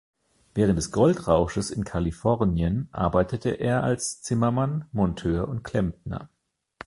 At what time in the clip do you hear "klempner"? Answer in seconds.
5.63-6.27